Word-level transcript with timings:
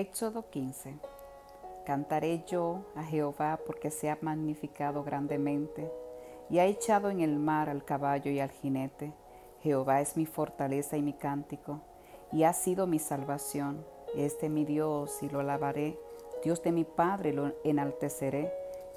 Éxodo 0.00 0.48
15. 0.48 0.94
Cantaré 1.84 2.42
yo 2.46 2.86
a 2.96 3.04
Jehová 3.04 3.60
porque 3.66 3.90
se 3.90 4.08
ha 4.08 4.16
magnificado 4.22 5.04
grandemente 5.04 5.92
y 6.48 6.58
ha 6.58 6.64
echado 6.64 7.10
en 7.10 7.20
el 7.20 7.38
mar 7.38 7.68
al 7.68 7.84
caballo 7.84 8.30
y 8.30 8.40
al 8.40 8.50
jinete. 8.50 9.12
Jehová 9.60 10.00
es 10.00 10.16
mi 10.16 10.24
fortaleza 10.24 10.96
y 10.96 11.02
mi 11.02 11.12
cántico 11.12 11.82
y 12.32 12.44
ha 12.44 12.54
sido 12.54 12.86
mi 12.86 12.98
salvación. 12.98 13.84
Este 14.16 14.48
mi 14.48 14.64
Dios 14.64 15.22
y 15.22 15.28
lo 15.28 15.40
alabaré. 15.40 15.98
Dios 16.42 16.62
de 16.62 16.72
mi 16.72 16.84
Padre 16.84 17.34
lo 17.34 17.52
enalteceré. 17.62 18.50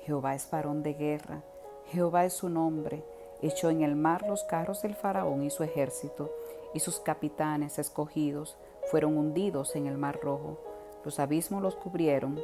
Jehová 0.06 0.36
es 0.36 0.50
varón 0.50 0.84
de 0.84 0.94
guerra. 0.94 1.44
Jehová 1.88 2.24
es 2.24 2.32
su 2.32 2.48
nombre. 2.48 3.04
Echó 3.42 3.70
en 3.70 3.82
el 3.82 3.98
mar 3.98 4.26
los 4.26 4.46
carros 4.46 4.82
del 4.84 4.96
faraón 4.96 5.44
y 5.44 5.50
su 5.50 5.64
ejército, 5.64 6.34
y 6.74 6.80
sus 6.80 7.02
capitanes 7.02 7.78
escogidos 7.78 8.58
fueron 8.90 9.18
hundidos 9.18 9.76
en 9.76 9.88
el 9.88 9.98
mar 9.98 10.18
rojo 10.22 10.73
los 11.03 11.20
abismos 11.20 11.62
los 11.62 11.75
cubrieron, 11.75 12.39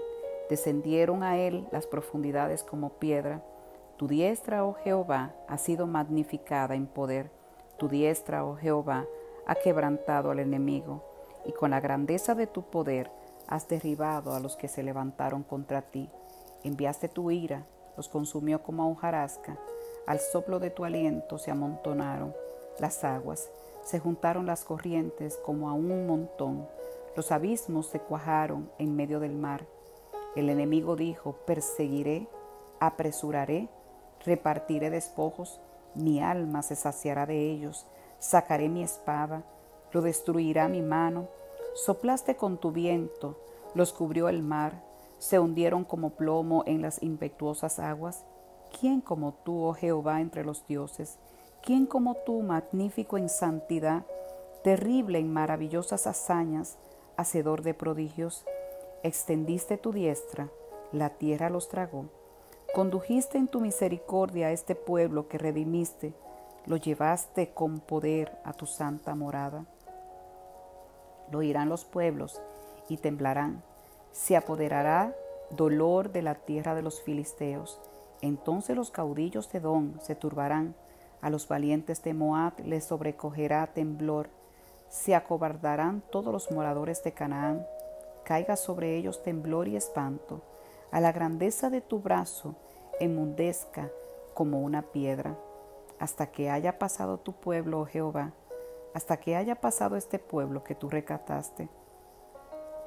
descendieron 0.50 1.24
a 1.24 1.38
él 1.38 1.68
las 1.72 1.86
profundidades 1.86 2.64
como 2.64 2.90
piedra. 2.90 3.44
Tu 3.98 4.08
diestra, 4.08 4.66
oh 4.66 4.74
Jehová, 4.74 5.34
ha 5.48 5.58
sido 5.58 5.88
magnificada 5.88 6.76
en 6.76 6.88
poder. 6.88 7.32
Tu 7.78 7.88
diestra, 7.88 8.46
oh 8.46 8.56
Jehová, 8.56 9.06
ha 9.46 9.56
quebrantado 9.56 10.32
al 10.32 10.40
enemigo, 10.40 11.04
y 11.46 11.52
con 11.52 11.72
la 11.72 11.80
grandeza 11.80 12.36
de 12.36 12.48
tu 12.48 12.64
poder 12.64 13.12
has 13.48 13.68
derribado 13.68 14.34
a 14.34 14.40
los 14.40 14.56
que 14.56 14.68
se 14.68 14.84
levantaron 14.84 15.44
contra 15.44 15.82
ti. 15.82 16.10
Enviaste 16.64 17.10
tu 17.10 17.32
ira, 17.32 17.66
los 17.98 18.10
consumió 18.10 18.62
como 18.62 18.84
a 18.84 18.88
hojarasca. 18.88 19.58
Al 20.06 20.20
soplo 20.20 20.60
de 20.60 20.70
tu 20.70 20.86
aliento 20.86 21.38
se 21.38 21.52
amontonaron 21.52 22.34
las 22.80 23.04
aguas, 23.04 23.50
se 23.84 24.00
juntaron 24.00 24.46
las 24.46 24.66
corrientes 24.66 25.38
como 25.38 25.70
a 25.70 25.74
un 25.74 26.06
montón. 26.08 26.68
Los 27.16 27.32
abismos 27.32 27.88
se 27.88 28.00
cuajaron 28.00 28.70
en 28.78 28.96
medio 28.96 29.20
del 29.20 29.36
mar. 29.36 29.66
El 30.36 30.50
enemigo 30.50 30.96
dijo, 30.96 31.34
perseguiré, 31.46 32.28
apresuraré, 32.80 33.70
repartiré 34.26 34.90
despojos, 34.90 35.60
mi 35.96 36.22
alma 36.22 36.62
se 36.62 36.76
saciará 36.76 37.26
de 37.26 37.50
ellos, 37.52 37.88
sacaré 38.20 38.70
mi 38.70 38.84
espada, 38.84 39.44
lo 39.92 40.02
destruirá 40.02 40.68
mi 40.68 40.82
mano. 40.82 41.28
Soplaste 41.74 42.36
con 42.36 42.58
tu 42.58 42.72
viento, 42.72 43.38
los 43.74 43.94
cubrió 43.94 44.30
el 44.30 44.44
mar, 44.44 44.84
se 45.18 45.40
hundieron 45.40 45.84
como 45.84 46.12
plomo 46.12 46.64
en 46.66 46.82
las 46.82 47.02
impetuosas 47.04 47.80
aguas. 47.80 48.24
¿Quién 48.80 49.02
como 49.02 49.34
tú, 49.34 49.64
oh 49.64 49.74
Jehová, 49.74 50.22
entre 50.22 50.46
los 50.46 50.66
dioses? 50.68 51.18
¿Quién 51.62 51.86
como 51.86 52.16
tú, 52.26 52.42
magnífico 52.42 53.18
en 53.18 53.30
santidad, 53.30 54.06
terrible 54.64 55.20
en 55.20 55.32
maravillosas 55.32 56.08
hazañas? 56.08 56.78
Hacedor 57.20 57.64
de 57.64 57.74
prodigios, 57.74 58.46
extendiste 59.04 59.78
tu 59.78 59.92
diestra, 59.92 60.50
la 60.94 61.10
tierra 61.10 61.50
los 61.50 61.68
tragó. 61.68 62.06
Condujiste 62.74 63.38
en 63.38 63.50
tu 63.50 63.60
misericordia 63.60 64.48
a 64.48 64.52
este 64.52 64.74
pueblo 64.74 65.28
que 65.28 65.38
redimiste, 65.38 66.14
lo 66.66 66.78
llevaste 66.78 67.50
con 67.54 67.80
poder 67.80 68.38
a 68.46 68.54
tu 68.54 68.66
santa 68.66 69.16
morada. 69.16 69.66
Lo 71.30 71.40
oirán 71.40 71.68
los 71.68 71.84
pueblos 71.84 72.42
y 72.88 72.98
temblarán. 72.98 73.64
Se 74.14 74.38
apoderará 74.38 75.14
dolor 75.52 76.12
de 76.12 76.22
la 76.22 76.36
tierra 76.36 76.74
de 76.74 76.82
los 76.82 77.02
filisteos. 77.02 77.82
Entonces 78.22 78.78
los 78.78 78.92
caudillos 78.92 79.52
de 79.52 79.60
Don 79.60 80.00
se 80.02 80.16
turbarán. 80.16 80.74
A 81.22 81.30
los 81.30 81.48
valientes 81.50 82.02
de 82.02 82.14
Moab 82.14 82.54
les 82.64 82.86
sobrecogerá 82.86 83.68
temblor 83.68 84.30
se 84.90 85.16
acobardarán 85.16 86.02
todos 86.10 86.34
los 86.34 86.52
moradores 86.52 87.04
de 87.04 87.14
Canaán, 87.14 87.66
caiga 88.24 88.56
sobre 88.56 88.98
ellos 88.98 89.24
temblor 89.24 89.68
y 89.68 89.76
espanto, 89.76 90.42
a 90.92 91.00
la 91.00 91.12
grandeza 91.12 91.70
de 91.70 91.82
tu 91.82 92.00
brazo 92.00 92.56
enmundezca 93.00 93.90
como 94.34 94.62
una 94.62 94.82
piedra, 94.82 95.38
hasta 96.00 96.28
que 96.28 96.50
haya 96.50 96.80
pasado 96.80 97.20
tu 97.20 97.34
pueblo, 97.34 97.82
oh 97.82 97.86
Jehová, 97.86 98.34
hasta 98.94 99.18
que 99.18 99.36
haya 99.36 99.56
pasado 99.56 99.96
este 99.96 100.18
pueblo 100.18 100.64
que 100.64 100.76
tú 100.76 100.90
recataste. 100.90 101.70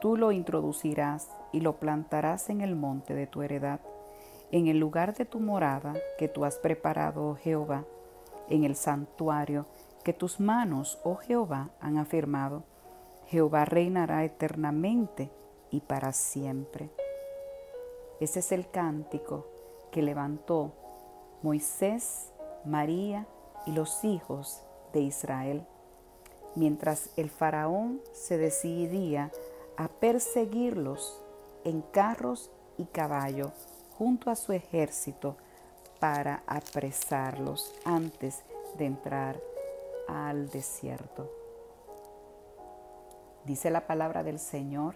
Tú 0.01 0.17
lo 0.17 0.33
introducirás 0.33 1.29
y 1.53 1.61
lo 1.61 1.77
plantarás 1.77 2.51
en 2.51 2.61
el 2.61 2.75
monte 2.75 3.15
de 3.15 3.29
tu 3.29 3.43
heredad, 3.43 3.81
en 4.51 4.67
el 4.67 4.79
lugar 4.79 5.15
de 5.15 5.25
tu 5.25 5.39
morada 5.39 5.95
que 6.19 6.29
tú 6.29 6.45
has 6.45 6.57
preparado, 6.57 7.29
oh 7.29 7.37
Jehová, 7.37 7.85
en 8.49 8.65
el 8.65 8.75
santuario 8.75 9.67
que 10.03 10.13
tus 10.13 10.41
manos, 10.41 10.99
oh 11.05 11.17
Jehová, 11.17 11.71
han 11.81 11.99
afirmado. 11.99 12.65
Jehová 13.27 13.65
reinará 13.65 14.25
eternamente 14.25 15.31
y 15.71 15.81
para 15.81 16.13
siempre. 16.13 16.91
Ese 18.21 18.41
es 18.41 18.53
el 18.53 18.71
cántico 18.71 19.47
que 19.91 20.03
levantó 20.03 20.73
Moisés, 21.43 22.33
María 22.65 23.27
y 23.67 23.73
los 23.73 24.05
hijos 24.05 24.63
de 24.93 25.01
Israel, 25.01 25.67
mientras 26.55 27.11
el 27.17 27.31
faraón 27.31 28.01
se 28.13 28.39
decidía 28.39 29.31
a 29.77 29.89
perseguirlos 29.89 31.21
en 31.65 31.81
carros 31.81 32.51
y 32.77 32.85
caballo 32.87 33.53
junto 33.97 34.31
a 34.31 34.37
su 34.37 34.53
ejército 34.53 35.37
para 35.99 36.43
apresarlos 36.47 37.73
antes 37.85 38.43
de 38.77 38.87
entrar 38.87 39.41
al 40.13 40.51
desierto. 40.51 41.31
Dice 43.45 43.71
la 43.71 43.87
palabra 43.87 44.23
del 44.23 44.39
Señor 44.39 44.95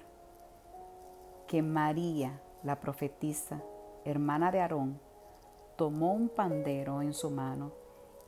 que 1.46 1.62
María, 1.62 2.40
la 2.62 2.80
profetisa, 2.80 3.62
hermana 4.04 4.50
de 4.52 4.60
Aarón, 4.60 5.00
tomó 5.76 6.12
un 6.12 6.28
pandero 6.28 7.02
en 7.02 7.12
su 7.12 7.30
mano 7.30 7.72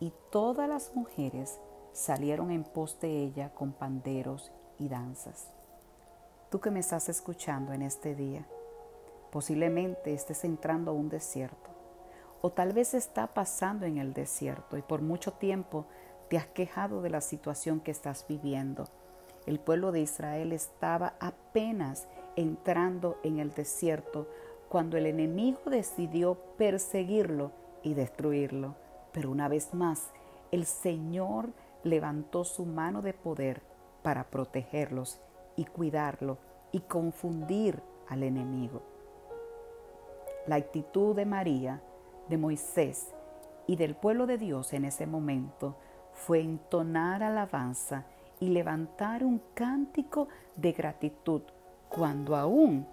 y 0.00 0.12
todas 0.31 0.69
las 0.69 0.94
mujeres 0.94 1.60
salieron 1.93 2.50
en 2.50 2.65
pos 2.65 2.99
de 3.00 3.22
ella 3.22 3.53
con 3.55 3.72
panderos 3.72 4.53
y 4.78 4.88
danzas. 4.88 5.50
Tú 6.50 6.60
que 6.60 6.70
me 6.70 6.81
estás 6.81 7.09
escuchando 7.09 7.72
en 7.72 7.82
este 7.82 8.15
día, 8.15 8.47
posiblemente 9.31 10.15
estés 10.15 10.44
entrando 10.44 10.93
a 10.93 10.94
un 10.94 11.09
desierto 11.09 11.69
o 12.41 12.50
tal 12.50 12.72
vez 12.72 12.94
está 12.94 13.26
pasando 13.28 13.87
en 13.87 13.99
el 13.99 14.12
desierto 14.12 14.76
y 14.76 14.82
por 14.82 15.03
mucho 15.03 15.32
tiempo 15.32 15.87
te 16.28 16.37
has 16.37 16.47
quejado 16.47 17.03
de 17.03 17.11
la 17.11 17.21
situación 17.21 17.81
que 17.81 17.91
estás 17.91 18.27
viviendo. 18.28 18.89
El 19.47 19.59
pueblo 19.59 19.93
de 19.93 20.00
Israel 20.00 20.53
estaba 20.53 21.15
apenas 21.21 22.06
entrando 22.37 23.19
en 23.22 23.39
el 23.39 23.53
desierto 23.53 24.28
cuando 24.69 24.97
el 24.97 25.06
enemigo 25.06 25.59
decidió 25.67 26.34
perseguirlo 26.59 27.53
y 27.83 27.94
destruirlo. 27.94 28.75
Pero 29.12 29.31
una 29.31 29.49
vez 29.49 29.72
más, 29.72 30.11
el 30.50 30.67
Señor 30.67 31.49
levantó 31.83 32.44
su 32.44 32.67
mano 32.67 33.00
de 33.00 33.15
poder 33.15 33.62
para 34.03 34.25
protegerlos 34.25 35.19
y 35.56 35.65
cuidarlo 35.65 36.38
y 36.72 36.81
confundir 36.81 37.83
al 38.09 38.22
enemigo. 38.22 38.83
La 40.47 40.56
actitud 40.56 41.17
de 41.17 41.25
María, 41.25 41.83
de 42.28 42.37
Moisés 42.37 43.15
y 43.67 43.77
del 43.77 43.94
pueblo 43.94 44.27
de 44.27 44.38
Dios 44.38 44.72
en 44.72 44.84
ese 44.84 45.06
momento 45.06 45.77
fue 46.19 46.41
entonar 46.41 47.23
alabanza 47.23 48.05
y 48.41 48.49
levantar 48.49 49.25
un 49.25 49.41
cántico 49.55 50.29
de 50.56 50.73
gratitud 50.73 51.43
cuando 51.89 52.37
aún 52.37 52.87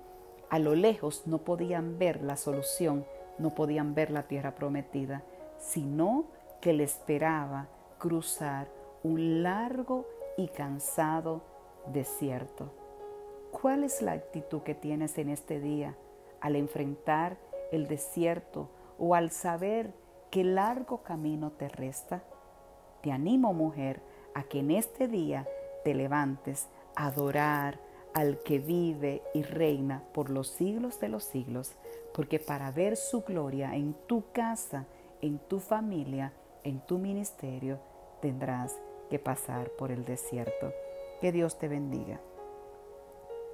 a 0.50 0.60
lo 0.60 0.76
lejos 0.76 1.24
no 1.26 1.40
podían 1.40 1.98
ver 1.98 2.22
la 2.22 2.38
solución, 2.38 3.06
no 3.40 3.56
podían 3.56 3.96
ver 3.96 4.12
la 4.12 4.24
tierra 4.24 4.56
prometida, 4.56 5.24
sino 5.58 6.26
que 6.62 6.74
le 6.74 6.84
esperaba 6.84 7.68
cruzar 7.98 8.68
un 9.04 9.44
largo 9.44 10.06
y 10.38 10.48
cansado 10.48 11.42
desierto. 11.88 12.72
¿Cuál 13.52 13.84
es 13.84 14.02
la 14.02 14.14
actitud 14.14 14.62
que 14.62 14.76
tienes 14.76 15.18
en 15.18 15.30
este 15.30 15.60
día 15.60 15.96
al 16.42 16.56
enfrentar 16.56 17.38
el 17.72 17.88
desierto 17.88 18.70
o 19.00 19.16
al 19.16 19.32
saber 19.32 19.94
qué 20.30 20.44
largo 20.44 21.02
camino 21.04 21.52
te 21.52 21.70
resta? 21.70 22.24
Te 23.06 23.12
animo, 23.12 23.54
mujer, 23.54 24.02
a 24.34 24.42
que 24.42 24.62
en 24.62 24.72
este 24.72 25.08
día 25.08 25.48
te 25.84 25.94
levantes 25.94 26.66
a 26.96 27.06
adorar 27.06 27.80
al 28.16 28.40
que 28.40 28.58
vive 28.58 29.22
y 29.36 29.44
reina 29.44 30.02
por 30.12 30.32
los 30.32 30.48
siglos 30.48 31.00
de 31.00 31.10
los 31.10 31.24
siglos, 31.24 31.76
porque 32.16 32.40
para 32.40 32.72
ver 32.72 32.98
su 32.98 33.22
gloria 33.22 33.76
en 33.76 33.94
tu 34.08 34.32
casa, 34.32 34.88
en 35.22 35.38
tu 35.38 35.60
familia, 35.60 36.34
en 36.64 36.80
tu 36.80 36.98
ministerio, 36.98 37.78
tendrás 38.24 38.76
que 39.12 39.20
pasar 39.20 39.70
por 39.78 39.92
el 39.92 40.04
desierto. 40.04 40.74
Que 41.22 41.32
Dios 41.32 41.60
te 41.60 41.68
bendiga. 41.68 42.20